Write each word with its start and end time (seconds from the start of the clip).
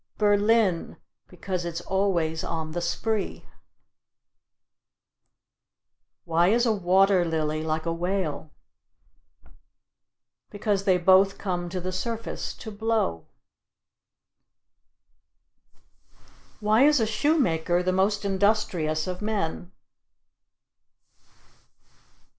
Berlin; 0.17 0.97
because 1.27 1.63
it's 1.63 1.79
always 1.79 2.43
on 2.43 2.71
the 2.71 2.81
Spree. 2.81 3.45
Why 6.25 6.47
is 6.47 6.65
a 6.65 6.71
water 6.71 7.23
lily 7.23 7.61
like 7.63 7.85
a 7.85 7.93
whale? 7.93 8.49
Because 10.49 10.85
they 10.85 10.97
both 10.97 11.37
come 11.37 11.69
to 11.69 11.79
the 11.79 11.91
surface 11.91 12.55
to 12.55 12.71
blow. 12.71 13.27
Why 16.59 16.81
is 16.87 16.99
a 16.99 17.05
shoemaker 17.05 17.83
the 17.83 17.93
most 17.93 18.25
industrious 18.25 19.05
of 19.05 19.21
men? 19.21 19.71